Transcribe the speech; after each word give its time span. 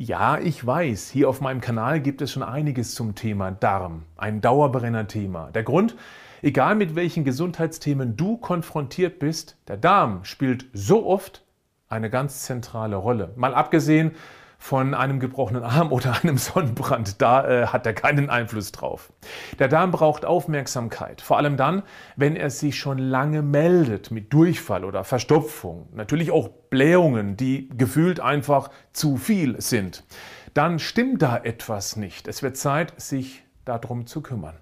Ja, 0.00 0.38
ich 0.38 0.64
weiß, 0.64 1.10
hier 1.10 1.28
auf 1.28 1.40
meinem 1.40 1.60
Kanal 1.60 1.98
gibt 1.98 2.22
es 2.22 2.30
schon 2.30 2.44
einiges 2.44 2.94
zum 2.94 3.16
Thema 3.16 3.50
Darm, 3.50 4.04
ein 4.16 4.40
Dauerbrenner-Thema. 4.40 5.50
Der 5.50 5.64
Grund, 5.64 5.96
egal 6.40 6.76
mit 6.76 6.94
welchen 6.94 7.24
Gesundheitsthemen 7.24 8.16
du 8.16 8.36
konfrontiert 8.36 9.18
bist, 9.18 9.56
der 9.66 9.76
Darm 9.76 10.22
spielt 10.22 10.66
so 10.72 11.04
oft 11.04 11.42
eine 11.88 12.10
ganz 12.10 12.42
zentrale 12.44 12.94
Rolle. 12.94 13.32
Mal 13.34 13.54
abgesehen 13.54 14.12
von 14.58 14.92
einem 14.92 15.20
gebrochenen 15.20 15.62
Arm 15.62 15.92
oder 15.92 16.18
einem 16.20 16.36
Sonnenbrand. 16.36 17.22
Da 17.22 17.48
äh, 17.48 17.66
hat 17.68 17.86
er 17.86 17.94
keinen 17.94 18.28
Einfluss 18.28 18.72
drauf. 18.72 19.12
Der 19.58 19.68
Darm 19.68 19.92
braucht 19.92 20.24
Aufmerksamkeit, 20.24 21.20
vor 21.20 21.38
allem 21.38 21.56
dann, 21.56 21.82
wenn 22.16 22.36
er 22.36 22.50
sich 22.50 22.78
schon 22.78 22.98
lange 22.98 23.42
meldet 23.42 24.10
mit 24.10 24.32
Durchfall 24.32 24.84
oder 24.84 25.04
Verstopfung. 25.04 25.88
Natürlich 25.92 26.30
auch 26.32 26.48
Blähungen, 26.68 27.36
die 27.36 27.70
gefühlt 27.70 28.20
einfach 28.20 28.70
zu 28.92 29.16
viel 29.16 29.60
sind. 29.60 30.04
Dann 30.52 30.78
stimmt 30.78 31.22
da 31.22 31.38
etwas 31.38 31.96
nicht. 31.96 32.26
Es 32.26 32.42
wird 32.42 32.56
Zeit, 32.56 33.00
sich 33.00 33.44
darum 33.64 34.06
zu 34.06 34.22
kümmern. 34.22 34.56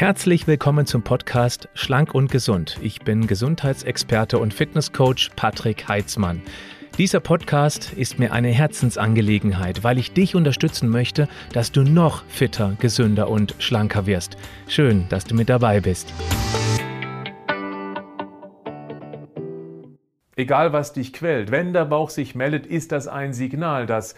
Herzlich 0.00 0.46
willkommen 0.46 0.86
zum 0.86 1.02
Podcast 1.02 1.68
Schlank 1.74 2.14
und 2.14 2.30
Gesund. 2.30 2.78
Ich 2.80 3.00
bin 3.00 3.26
Gesundheitsexperte 3.26 4.38
und 4.38 4.54
Fitnesscoach 4.54 5.28
Patrick 5.36 5.88
Heitzmann. 5.88 6.40
Dieser 6.96 7.20
Podcast 7.20 7.92
ist 7.92 8.18
mir 8.18 8.32
eine 8.32 8.48
Herzensangelegenheit, 8.48 9.84
weil 9.84 9.98
ich 9.98 10.14
dich 10.14 10.34
unterstützen 10.34 10.88
möchte, 10.88 11.28
dass 11.52 11.70
du 11.70 11.82
noch 11.82 12.24
fitter, 12.28 12.78
gesünder 12.80 13.28
und 13.28 13.54
schlanker 13.58 14.06
wirst. 14.06 14.38
Schön, 14.68 15.04
dass 15.10 15.24
du 15.26 15.34
mit 15.34 15.50
dabei 15.50 15.82
bist. 15.82 16.14
Egal 20.34 20.72
was 20.72 20.94
dich 20.94 21.12
quält, 21.12 21.50
wenn 21.50 21.74
der 21.74 21.84
Bauch 21.84 22.08
sich 22.08 22.34
meldet, 22.34 22.64
ist 22.64 22.90
das 22.92 23.06
ein 23.06 23.34
Signal, 23.34 23.84
dass 23.84 24.14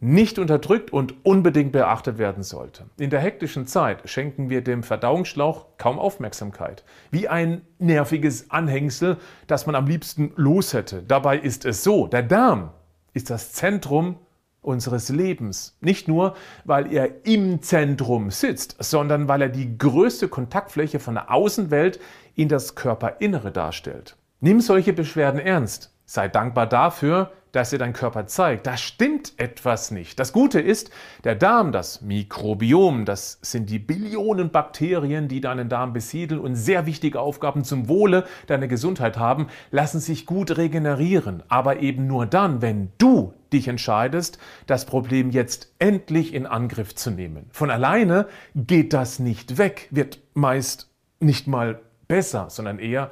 nicht 0.00 0.38
unterdrückt 0.38 0.92
und 0.92 1.24
unbedingt 1.24 1.72
beachtet 1.72 2.18
werden 2.18 2.42
sollte. 2.42 2.84
In 2.98 3.10
der 3.10 3.20
hektischen 3.20 3.66
Zeit 3.66 4.08
schenken 4.08 4.50
wir 4.50 4.62
dem 4.62 4.82
Verdauungsschlauch 4.82 5.66
kaum 5.78 5.98
Aufmerksamkeit. 5.98 6.84
Wie 7.10 7.28
ein 7.28 7.62
nerviges 7.78 8.50
Anhängsel, 8.50 9.16
das 9.46 9.66
man 9.66 9.74
am 9.74 9.86
liebsten 9.86 10.32
los 10.36 10.72
hätte. 10.72 11.02
Dabei 11.02 11.38
ist 11.38 11.64
es 11.64 11.84
so, 11.84 12.06
der 12.06 12.22
Darm 12.22 12.70
ist 13.12 13.30
das 13.30 13.52
Zentrum 13.52 14.16
unseres 14.64 15.08
Lebens. 15.08 15.76
Nicht 15.80 16.08
nur, 16.08 16.34
weil 16.64 16.92
er 16.92 17.26
im 17.26 17.62
Zentrum 17.62 18.30
sitzt, 18.30 18.76
sondern 18.82 19.28
weil 19.28 19.42
er 19.42 19.48
die 19.48 19.78
größte 19.78 20.28
Kontaktfläche 20.28 20.98
von 20.98 21.14
der 21.14 21.30
Außenwelt 21.30 22.00
in 22.34 22.48
das 22.48 22.74
Körperinnere 22.74 23.52
darstellt. 23.52 24.16
Nimm 24.40 24.60
solche 24.60 24.92
Beschwerden 24.92 25.40
ernst. 25.40 25.93
Sei 26.06 26.28
dankbar 26.28 26.66
dafür, 26.66 27.32
dass 27.54 27.70
dir 27.70 27.78
dein 27.78 27.92
Körper 27.92 28.26
zeigt, 28.26 28.66
da 28.66 28.76
stimmt 28.76 29.34
etwas 29.36 29.90
nicht. 29.90 30.18
Das 30.18 30.32
Gute 30.32 30.60
ist, 30.60 30.90
der 31.22 31.36
Darm, 31.36 31.70
das 31.70 32.02
Mikrobiom, 32.02 33.04
das 33.04 33.38
sind 33.42 33.70
die 33.70 33.78
Billionen 33.78 34.50
Bakterien, 34.50 35.28
die 35.28 35.40
deinen 35.40 35.68
Darm 35.68 35.92
besiedeln 35.92 36.40
und 36.40 36.56
sehr 36.56 36.86
wichtige 36.86 37.20
Aufgaben 37.20 37.62
zum 37.62 37.88
Wohle 37.88 38.24
deiner 38.48 38.66
Gesundheit 38.66 39.18
haben, 39.18 39.46
lassen 39.70 40.00
sich 40.00 40.26
gut 40.26 40.56
regenerieren. 40.56 41.44
Aber 41.48 41.78
eben 41.78 42.06
nur 42.06 42.26
dann, 42.26 42.60
wenn 42.60 42.90
du 42.98 43.34
dich 43.52 43.68
entscheidest, 43.68 44.38
das 44.66 44.84
Problem 44.84 45.30
jetzt 45.30 45.72
endlich 45.78 46.34
in 46.34 46.46
Angriff 46.46 46.94
zu 46.96 47.12
nehmen. 47.12 47.46
Von 47.52 47.70
alleine 47.70 48.26
geht 48.56 48.92
das 48.92 49.20
nicht 49.20 49.58
weg, 49.58 49.88
wird 49.92 50.18
meist 50.34 50.90
nicht 51.20 51.46
mal 51.46 51.80
besser, 52.08 52.50
sondern 52.50 52.80
eher, 52.80 53.10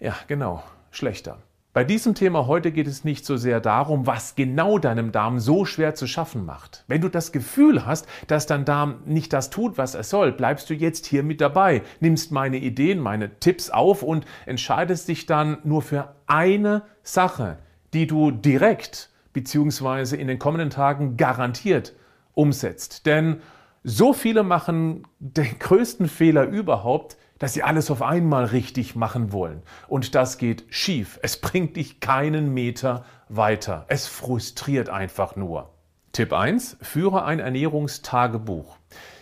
ja 0.00 0.14
genau, 0.28 0.62
schlechter. 0.90 1.38
Bei 1.74 1.84
diesem 1.84 2.14
Thema 2.14 2.46
heute 2.46 2.70
geht 2.70 2.86
es 2.86 3.02
nicht 3.02 3.24
so 3.24 3.38
sehr 3.38 3.58
darum, 3.58 4.06
was 4.06 4.34
genau 4.34 4.78
deinem 4.78 5.10
Darm 5.10 5.38
so 5.38 5.64
schwer 5.64 5.94
zu 5.94 6.06
schaffen 6.06 6.44
macht. 6.44 6.84
Wenn 6.86 7.00
du 7.00 7.08
das 7.08 7.32
Gefühl 7.32 7.86
hast, 7.86 8.06
dass 8.26 8.44
dein 8.44 8.66
Darm 8.66 8.96
nicht 9.06 9.32
das 9.32 9.48
tut, 9.48 9.78
was 9.78 9.94
er 9.94 10.02
soll, 10.02 10.32
bleibst 10.32 10.68
du 10.68 10.74
jetzt 10.74 11.06
hier 11.06 11.22
mit 11.22 11.40
dabei, 11.40 11.80
nimmst 12.00 12.30
meine 12.30 12.58
Ideen, 12.58 12.98
meine 12.98 13.38
Tipps 13.40 13.70
auf 13.70 14.02
und 14.02 14.26
entscheidest 14.44 15.08
dich 15.08 15.24
dann 15.24 15.58
nur 15.64 15.80
für 15.80 16.14
eine 16.26 16.82
Sache, 17.02 17.56
die 17.94 18.06
du 18.06 18.32
direkt 18.32 19.08
bzw. 19.32 20.16
in 20.16 20.28
den 20.28 20.38
kommenden 20.38 20.68
Tagen 20.68 21.16
garantiert 21.16 21.94
umsetzt. 22.34 23.06
Denn 23.06 23.40
so 23.82 24.12
viele 24.12 24.42
machen 24.42 25.06
den 25.20 25.58
größten 25.58 26.06
Fehler 26.06 26.44
überhaupt, 26.44 27.16
dass 27.42 27.54
sie 27.54 27.64
alles 27.64 27.90
auf 27.90 28.02
einmal 28.02 28.44
richtig 28.44 28.94
machen 28.94 29.32
wollen. 29.32 29.64
Und 29.88 30.14
das 30.14 30.38
geht 30.38 30.64
schief. 30.70 31.18
Es 31.22 31.40
bringt 31.40 31.74
dich 31.74 31.98
keinen 31.98 32.54
Meter 32.54 33.04
weiter. 33.28 33.84
Es 33.88 34.06
frustriert 34.06 34.88
einfach 34.88 35.34
nur. 35.34 35.70
Tipp 36.12 36.32
1. 36.32 36.76
Führe 36.82 37.24
ein 37.24 37.40
Ernährungstagebuch. 37.40 38.76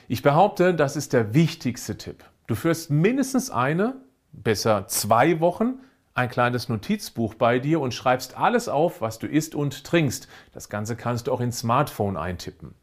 Ich 0.07 0.21
behaupte, 0.21 0.75
das 0.75 0.97
ist 0.97 1.15
der 1.15 1.33
wichtigste 1.33 1.97
Tipp. 1.97 2.23
Du 2.47 2.55
führst 2.55 2.91
mindestens 2.91 3.51
eine, 3.51 3.95
besser 4.33 4.87
zwei 4.87 5.41
Wochen 5.41 5.79
ein 6.13 6.29
kleines 6.29 6.69
Notizbuch 6.69 7.33
bei 7.37 7.59
dir 7.59 7.81
und 7.81 7.95
schreibst 7.95 8.37
alles 8.37 8.69
auf, 8.69 9.01
was 9.01 9.19
du 9.19 9.29
isst 9.29 9.55
und 9.55 9.83
trinkst. 9.83 10.29
Das 10.53 10.69
Ganze 10.69 10.95
kannst 10.95 11.27
du 11.27 11.33
auch 11.33 11.41
ins 11.41 11.61
Smartphone 11.61 12.19
eintippen. 12.19 12.75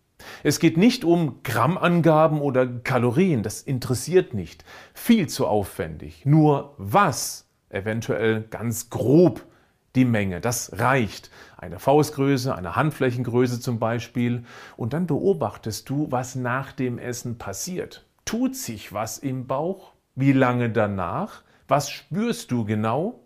Es 0.43 0.59
geht 0.59 0.77
nicht 0.77 1.03
um 1.03 1.41
Grammangaben 1.43 2.41
oder 2.41 2.67
Kalorien, 2.67 3.43
das 3.43 3.61
interessiert 3.61 4.33
nicht. 4.33 4.63
Viel 4.93 5.27
zu 5.27 5.47
aufwendig. 5.47 6.25
Nur 6.25 6.75
was, 6.77 7.47
eventuell 7.69 8.41
ganz 8.41 8.89
grob 8.89 9.45
die 9.95 10.05
Menge, 10.05 10.41
das 10.41 10.79
reicht. 10.79 11.31
Eine 11.57 11.79
Faustgröße, 11.79 12.55
eine 12.55 12.75
Handflächengröße 12.75 13.59
zum 13.59 13.79
Beispiel. 13.79 14.43
Und 14.77 14.93
dann 14.93 15.07
beobachtest 15.07 15.89
du, 15.89 16.11
was 16.11 16.35
nach 16.35 16.71
dem 16.71 16.99
Essen 16.99 17.37
passiert. 17.37 18.05
Tut 18.23 18.55
sich 18.55 18.93
was 18.93 19.17
im 19.17 19.47
Bauch? 19.47 19.93
Wie 20.15 20.33
lange 20.33 20.69
danach? 20.69 21.43
Was 21.67 21.89
spürst 21.89 22.51
du 22.51 22.65
genau? 22.65 23.21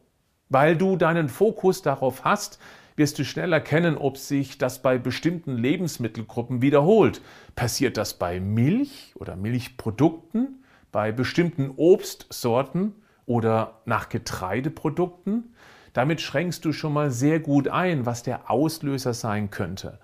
Weil 0.49 0.75
du 0.75 0.95
deinen 0.95 1.29
Fokus 1.29 1.81
darauf 1.81 2.23
hast, 2.23 2.59
wirst 3.01 3.17
du 3.17 3.25
schnell 3.25 3.51
erkennen, 3.51 3.97
ob 3.97 4.15
sich 4.15 4.59
das 4.59 4.83
bei 4.83 4.99
bestimmten 4.99 5.57
Lebensmittelgruppen 5.57 6.61
wiederholt. 6.61 7.19
Passiert 7.55 7.97
das 7.97 8.13
bei 8.13 8.39
Milch 8.39 9.15
oder 9.15 9.35
Milchprodukten, 9.35 10.63
bei 10.91 11.11
bestimmten 11.11 11.71
Obstsorten 11.77 12.93
oder 13.25 13.81
nach 13.85 14.07
Getreideprodukten? 14.09 15.55
Damit 15.93 16.21
schränkst 16.21 16.63
du 16.63 16.73
schon 16.73 16.93
mal 16.93 17.09
sehr 17.09 17.39
gut 17.39 17.69
ein, 17.69 18.05
was 18.05 18.21
der 18.21 18.51
Auslöser 18.51 19.15
sein 19.15 19.49
könnte. 19.49 19.97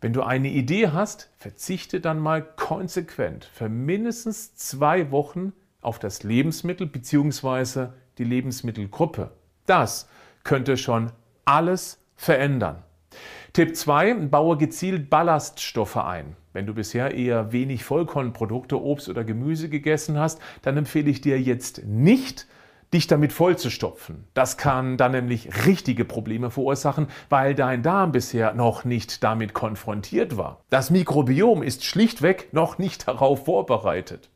Wenn 0.00 0.12
du 0.12 0.24
eine 0.24 0.48
Idee 0.48 0.88
hast, 0.88 1.30
verzichte 1.36 2.00
dann 2.00 2.18
mal 2.18 2.42
konsequent 2.42 3.44
für 3.44 3.68
mindestens 3.68 4.56
zwei 4.56 5.12
Wochen 5.12 5.52
auf 5.82 6.00
das 6.00 6.24
Lebensmittel 6.24 6.88
bzw. 6.88 7.90
die 8.18 8.24
Lebensmittelgruppe. 8.24 9.30
Das 9.66 10.08
könnte 10.42 10.76
schon 10.76 11.12
alles 11.44 11.99
verändern. 12.20 12.82
Tipp 13.54 13.74
2, 13.74 14.14
baue 14.26 14.58
gezielt 14.58 15.08
Ballaststoffe 15.08 15.96
ein. 15.96 16.36
Wenn 16.52 16.66
du 16.66 16.74
bisher 16.74 17.14
eher 17.14 17.50
wenig 17.50 17.82
Vollkornprodukte, 17.82 18.80
Obst 18.80 19.08
oder 19.08 19.24
Gemüse 19.24 19.70
gegessen 19.70 20.18
hast, 20.18 20.38
dann 20.60 20.76
empfehle 20.76 21.08
ich 21.10 21.22
dir 21.22 21.40
jetzt 21.40 21.86
nicht, 21.86 22.46
dich 22.92 23.06
damit 23.06 23.32
vollzustopfen. 23.32 24.24
Das 24.34 24.58
kann 24.58 24.98
dann 24.98 25.12
nämlich 25.12 25.66
richtige 25.66 26.04
Probleme 26.04 26.50
verursachen, 26.50 27.06
weil 27.30 27.54
dein 27.54 27.82
Darm 27.82 28.12
bisher 28.12 28.52
noch 28.52 28.84
nicht 28.84 29.24
damit 29.24 29.54
konfrontiert 29.54 30.36
war. 30.36 30.60
Das 30.68 30.90
Mikrobiom 30.90 31.62
ist 31.62 31.86
schlichtweg 31.86 32.52
noch 32.52 32.76
nicht 32.76 33.08
darauf 33.08 33.46
vorbereitet. 33.46 34.28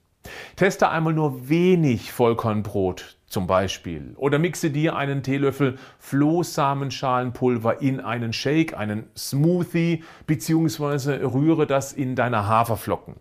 Teste 0.57 0.89
einmal 0.89 1.13
nur 1.13 1.51
wenig 1.51 2.13
Vollkornbrot 2.13 3.19
zum 3.27 3.47
Beispiel 3.47 4.15
oder 4.17 4.39
mixe 4.39 4.71
dir 4.71 4.97
einen 4.97 5.23
Teelöffel 5.23 5.79
Flohsamenschalenpulver 5.99 7.81
in 7.81 8.01
einen 8.01 8.33
Shake, 8.33 8.77
einen 8.77 9.09
Smoothie 9.17 10.05
bzw. 10.27 11.25
rühre 11.25 11.67
das 11.67 11.93
in 11.93 12.15
deine 12.15 12.47
Haferflocken. 12.47 13.17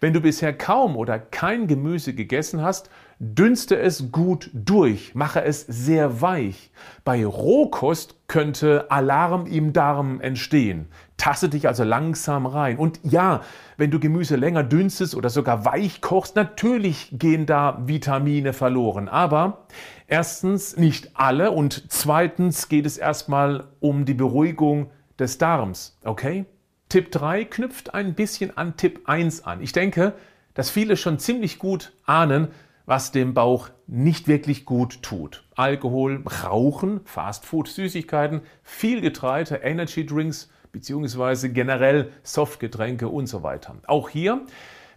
Wenn 0.00 0.12
du 0.12 0.20
bisher 0.20 0.56
kaum 0.56 0.96
oder 0.96 1.18
kein 1.18 1.66
Gemüse 1.66 2.14
gegessen 2.14 2.62
hast, 2.62 2.90
dünste 3.18 3.78
es 3.78 4.12
gut 4.12 4.50
durch, 4.52 5.14
mache 5.14 5.42
es 5.42 5.62
sehr 5.62 6.20
weich. 6.20 6.70
Bei 7.04 7.24
Rohkost 7.24 8.16
könnte 8.28 8.90
Alarm 8.90 9.46
im 9.46 9.72
Darm 9.72 10.20
entstehen. 10.20 10.88
Tasse 11.16 11.48
dich 11.48 11.66
also 11.66 11.82
langsam 11.82 12.44
rein. 12.44 12.76
Und 12.76 13.00
ja, 13.02 13.40
wenn 13.78 13.90
du 13.90 13.98
Gemüse 13.98 14.36
länger 14.36 14.62
dünstest 14.62 15.14
oder 15.14 15.30
sogar 15.30 15.64
weich 15.64 16.00
kochst, 16.00 16.36
natürlich 16.36 17.08
gehen 17.12 17.46
da 17.46 17.82
Vitamine 17.86 18.52
verloren. 18.52 19.08
Aber 19.08 19.66
erstens 20.06 20.76
nicht 20.76 21.10
alle 21.14 21.52
und 21.52 21.84
zweitens 21.88 22.68
geht 22.68 22.84
es 22.84 22.98
erstmal 22.98 23.64
um 23.80 24.04
die 24.04 24.14
Beruhigung 24.14 24.90
des 25.18 25.38
Darms. 25.38 25.98
Okay? 26.04 26.44
Tipp 26.90 27.10
3 27.12 27.46
knüpft 27.46 27.94
ein 27.94 28.14
bisschen 28.14 28.56
an 28.56 28.76
Tipp 28.76 29.00
1 29.06 29.44
an. 29.44 29.62
Ich 29.62 29.72
denke, 29.72 30.12
dass 30.54 30.70
viele 30.70 30.96
schon 30.96 31.18
ziemlich 31.18 31.58
gut 31.58 31.92
ahnen, 32.04 32.48
was 32.86 33.12
dem 33.12 33.34
Bauch 33.34 33.68
nicht 33.86 34.28
wirklich 34.28 34.64
gut 34.64 35.02
tut. 35.02 35.44
Alkohol, 35.54 36.24
Rauchen, 36.44 37.00
Fastfood, 37.04 37.68
Süßigkeiten, 37.68 38.40
viel 38.62 39.00
Getreide, 39.00 39.56
Energy 39.56 40.06
Drinks 40.06 40.50
beziehungsweise 40.72 41.50
generell 41.50 42.12
Softgetränke 42.22 43.08
und 43.08 43.26
so 43.26 43.42
weiter. 43.42 43.76
Auch 43.86 44.08
hier 44.08 44.46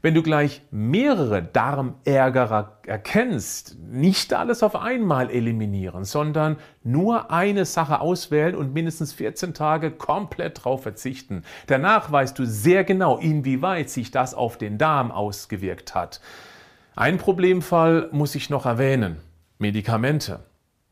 wenn 0.01 0.13
du 0.13 0.23
gleich 0.23 0.61
mehrere 0.71 1.43
Darmärgerer 1.43 2.77
erkennst, 2.85 3.77
nicht 3.79 4.33
alles 4.33 4.63
auf 4.63 4.77
einmal 4.77 5.29
eliminieren, 5.29 6.05
sondern 6.05 6.55
nur 6.83 7.31
eine 7.31 7.65
Sache 7.65 7.99
auswählen 7.99 8.55
und 8.55 8.73
mindestens 8.73 9.11
14 9.11 9.53
Tage 9.53 9.91
komplett 9.91 10.63
drauf 10.63 10.83
verzichten. 10.83 11.43
Danach 11.67 12.11
weißt 12.11 12.39
du 12.39 12.45
sehr 12.45 12.85
genau, 12.85 13.17
inwieweit 13.17 13.89
sich 13.89 14.09
das 14.09 14.33
auf 14.33 14.57
den 14.57 14.77
Darm 14.77 15.11
ausgewirkt 15.11 15.95
hat. 15.95 16.21
Ein 16.99 17.17
Problemfall 17.17 18.09
muss 18.11 18.35
ich 18.35 18.49
noch 18.49 18.65
erwähnen. 18.65 19.21
Medikamente. 19.57 20.41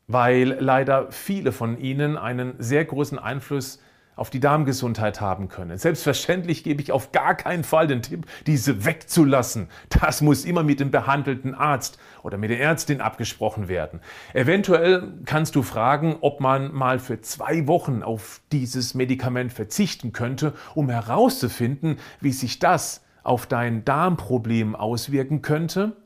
Weil 0.06 0.56
leider 0.58 1.12
viele 1.12 1.52
von 1.52 1.78
ihnen 1.78 2.16
einen 2.16 2.54
sehr 2.58 2.86
großen 2.86 3.18
Einfluss 3.18 3.78
auf 4.16 4.30
die 4.30 4.40
Darmgesundheit 4.40 5.20
haben 5.20 5.48
können. 5.48 5.76
Selbstverständlich 5.76 6.64
gebe 6.64 6.80
ich 6.80 6.92
auf 6.92 7.12
gar 7.12 7.34
keinen 7.34 7.62
Fall 7.62 7.88
den 7.88 8.00
Tipp, 8.00 8.24
diese 8.46 8.86
wegzulassen. 8.86 9.68
Das 10.00 10.22
muss 10.22 10.46
immer 10.46 10.62
mit 10.62 10.80
dem 10.80 10.90
behandelten 10.90 11.54
Arzt 11.54 11.98
oder 12.22 12.38
mit 12.38 12.48
der 12.48 12.60
Ärztin 12.60 13.02
abgesprochen 13.02 13.68
werden. 13.68 14.00
Eventuell 14.32 15.12
kannst 15.26 15.56
du 15.56 15.62
fragen, 15.62 16.16
ob 16.22 16.40
man 16.40 16.72
mal 16.72 17.00
für 17.00 17.20
zwei 17.20 17.66
Wochen 17.66 18.02
auf 18.02 18.40
dieses 18.50 18.94
Medikament 18.94 19.52
verzichten 19.52 20.14
könnte, 20.14 20.54
um 20.74 20.88
herauszufinden, 20.88 21.98
wie 22.22 22.32
sich 22.32 22.60
das 22.60 23.02
auf 23.28 23.46
dein 23.46 23.84
Darmproblem 23.84 24.74
auswirken 24.74 25.42
könnte. 25.42 25.96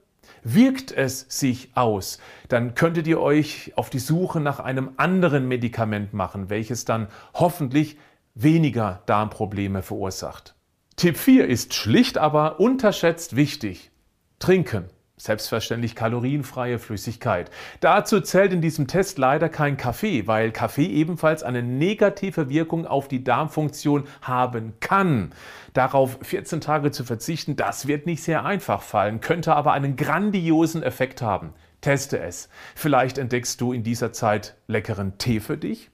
Wirkt 0.42 0.92
es 0.92 1.26
sich 1.28 1.70
aus, 1.76 2.18
dann 2.48 2.74
könntet 2.74 3.06
ihr 3.06 3.20
euch 3.20 3.72
auf 3.76 3.90
die 3.90 3.98
Suche 3.98 4.40
nach 4.40 4.60
einem 4.60 4.90
anderen 4.96 5.46
Medikament 5.46 6.12
machen, 6.12 6.50
welches 6.50 6.84
dann 6.84 7.08
hoffentlich 7.34 7.96
weniger 8.34 9.02
Darmprobleme 9.06 9.82
verursacht. 9.82 10.54
Tipp 10.96 11.16
4 11.16 11.46
ist 11.48 11.74
schlicht, 11.74 12.18
aber 12.18 12.60
unterschätzt 12.60 13.36
wichtig. 13.36 13.90
Trinken. 14.38 14.84
Selbstverständlich 15.22 15.94
kalorienfreie 15.94 16.80
Flüssigkeit. 16.80 17.48
Dazu 17.78 18.20
zählt 18.20 18.52
in 18.52 18.60
diesem 18.60 18.88
Test 18.88 19.18
leider 19.18 19.48
kein 19.48 19.76
Kaffee, 19.76 20.26
weil 20.26 20.50
Kaffee 20.50 20.86
ebenfalls 20.86 21.44
eine 21.44 21.62
negative 21.62 22.48
Wirkung 22.48 22.88
auf 22.88 23.06
die 23.06 23.22
Darmfunktion 23.22 24.08
haben 24.20 24.72
kann. 24.80 25.30
Darauf 25.74 26.18
14 26.22 26.60
Tage 26.60 26.90
zu 26.90 27.04
verzichten, 27.04 27.54
das 27.54 27.86
wird 27.86 28.04
nicht 28.04 28.24
sehr 28.24 28.44
einfach 28.44 28.82
fallen, 28.82 29.20
könnte 29.20 29.54
aber 29.54 29.74
einen 29.74 29.94
grandiosen 29.94 30.82
Effekt 30.82 31.22
haben. 31.22 31.52
Teste 31.82 32.18
es. 32.18 32.48
Vielleicht 32.74 33.16
entdeckst 33.16 33.60
du 33.60 33.72
in 33.72 33.84
dieser 33.84 34.12
Zeit 34.12 34.56
leckeren 34.66 35.18
Tee 35.18 35.38
für 35.38 35.56
dich 35.56 35.91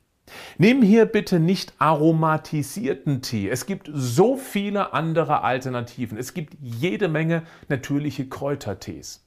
Nimm 0.59 0.83
hier 0.83 1.07
bitte 1.07 1.41
nicht 1.41 1.73
aromatisierten 1.79 3.23
Tee. 3.23 3.49
Es 3.49 3.67
gibt 3.67 3.91
so 3.93 4.37
viele 4.37 4.93
andere 4.93 5.43
Alternativen. 5.43 6.19
Es 6.19 6.35
gibt 6.35 6.55
jede 6.61 7.09
Menge 7.09 7.43
natürliche 7.69 8.29
Kräutertees. 8.29 9.25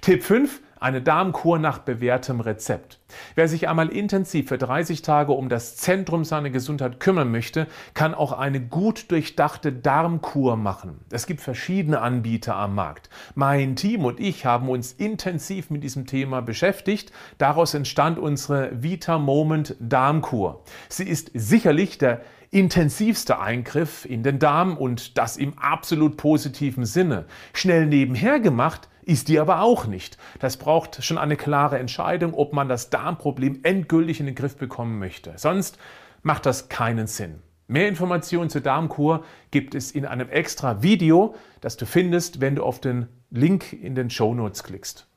Tipp 0.00 0.22
5 0.22 0.60
eine 0.80 1.02
Darmkur 1.02 1.58
nach 1.58 1.78
bewährtem 1.78 2.40
Rezept. 2.40 2.98
Wer 3.34 3.48
sich 3.48 3.68
einmal 3.68 3.88
intensiv 3.88 4.48
für 4.48 4.58
30 4.58 5.02
Tage 5.02 5.32
um 5.32 5.48
das 5.48 5.76
Zentrum 5.76 6.24
seiner 6.24 6.50
Gesundheit 6.50 7.00
kümmern 7.00 7.30
möchte, 7.30 7.66
kann 7.94 8.14
auch 8.14 8.32
eine 8.32 8.60
gut 8.60 9.10
durchdachte 9.10 9.72
Darmkur 9.72 10.56
machen. 10.56 11.00
Es 11.10 11.26
gibt 11.26 11.40
verschiedene 11.40 12.00
Anbieter 12.00 12.56
am 12.56 12.74
Markt. 12.74 13.10
Mein 13.34 13.76
Team 13.76 14.04
und 14.04 14.20
ich 14.20 14.46
haben 14.46 14.68
uns 14.68 14.92
intensiv 14.92 15.70
mit 15.70 15.84
diesem 15.84 16.06
Thema 16.06 16.40
beschäftigt. 16.40 17.12
Daraus 17.38 17.74
entstand 17.74 18.18
unsere 18.18 18.82
Vita 18.82 19.18
Moment 19.18 19.76
Darmkur. 19.80 20.62
Sie 20.88 21.08
ist 21.08 21.30
sicherlich 21.34 21.98
der 21.98 22.22
intensivste 22.50 23.38
Eingriff 23.38 24.04
in 24.04 24.22
den 24.22 24.38
Darm 24.38 24.76
und 24.76 25.16
das 25.18 25.36
im 25.36 25.58
absolut 25.58 26.16
positiven 26.16 26.84
Sinne. 26.84 27.26
Schnell 27.52 27.86
nebenher 27.86 28.40
gemacht 28.40 28.88
ist 29.02 29.28
die 29.28 29.38
aber 29.38 29.60
auch 29.60 29.86
nicht. 29.86 30.18
Das 30.40 30.56
braucht 30.56 31.02
schon 31.04 31.18
eine 31.18 31.36
klare 31.36 31.78
Entscheidung, 31.78 32.34
ob 32.34 32.52
man 32.52 32.68
das 32.68 32.90
Darmproblem 32.90 33.60
endgültig 33.62 34.20
in 34.20 34.26
den 34.26 34.34
Griff 34.34 34.56
bekommen 34.56 34.98
möchte. 34.98 35.32
Sonst 35.36 35.78
macht 36.22 36.46
das 36.46 36.68
keinen 36.68 37.06
Sinn. 37.06 37.40
Mehr 37.66 37.88
Informationen 37.88 38.50
zur 38.50 38.60
Darmkur 38.60 39.24
gibt 39.52 39.74
es 39.74 39.92
in 39.92 40.04
einem 40.04 40.28
extra 40.28 40.82
Video, 40.82 41.34
das 41.60 41.76
du 41.76 41.86
findest, 41.86 42.40
wenn 42.40 42.56
du 42.56 42.64
auf 42.64 42.80
den 42.80 43.06
Link 43.30 43.72
in 43.72 43.94
den 43.94 44.10
Show 44.10 44.34
Notes 44.34 44.64
klickst. 44.64 45.09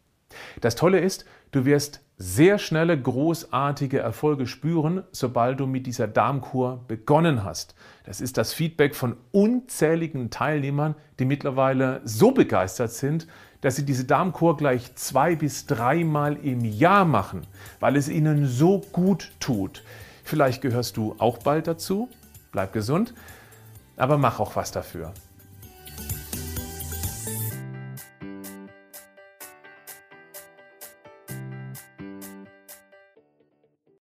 Das 0.61 0.75
Tolle 0.75 0.99
ist, 0.99 1.25
du 1.51 1.65
wirst 1.65 2.01
sehr 2.17 2.59
schnelle, 2.59 2.99
großartige 2.99 3.99
Erfolge 3.99 4.47
spüren, 4.47 5.03
sobald 5.11 5.59
du 5.59 5.67
mit 5.67 5.87
dieser 5.87 6.07
Darmkur 6.07 6.83
begonnen 6.87 7.43
hast. 7.43 7.75
Das 8.05 8.21
ist 8.21 8.37
das 8.37 8.53
Feedback 8.53 8.95
von 8.95 9.17
unzähligen 9.31 10.29
Teilnehmern, 10.29 10.95
die 11.19 11.25
mittlerweile 11.25 12.01
so 12.03 12.31
begeistert 12.31 12.91
sind, 12.91 13.27
dass 13.61 13.75
sie 13.77 13.85
diese 13.85 14.05
Darmkur 14.05 14.57
gleich 14.57 14.93
zwei 14.95 15.35
bis 15.35 15.65
dreimal 15.65 16.35
im 16.35 16.65
Jahr 16.65 17.05
machen, 17.05 17.47
weil 17.79 17.95
es 17.95 18.09
ihnen 18.09 18.45
so 18.45 18.79
gut 18.91 19.31
tut. 19.39 19.83
Vielleicht 20.23 20.61
gehörst 20.61 20.97
du 20.97 21.15
auch 21.17 21.39
bald 21.39 21.67
dazu. 21.67 22.09
Bleib 22.51 22.73
gesund, 22.73 23.13
aber 23.97 24.17
mach 24.17 24.39
auch 24.39 24.55
was 24.55 24.71
dafür. 24.71 25.13